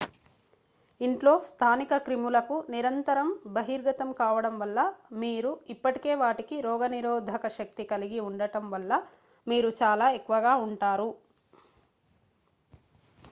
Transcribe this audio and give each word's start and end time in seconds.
ఇంట్లో 1.01 1.31
స్థానిక 1.47 1.97
క్రిములకు 1.97 2.55
నిరంతరం 2.69 3.27
బహిర్గతం 3.47 4.09
కావడం 4.19 4.55
వల్ల 4.59 4.79
మీరు 5.15 5.51
ఇప్పటికే 5.73 6.13
వాటికి 6.21 6.57
రోగనిరోధక 6.61 7.51
శక్తి 7.57 7.85
కలిగి 7.91 8.21
ఉండటం 8.21 8.65
వల్ల 8.71 8.95
మీరు 9.47 9.69
చాలా 9.81 10.07
ఎక్కువగా 10.17 10.55
ఉంటారు 10.65 11.09